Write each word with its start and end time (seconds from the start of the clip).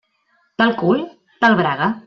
Tal 0.61 0.73
cul, 0.81 1.05
tal 1.45 1.55
braga. 1.63 1.91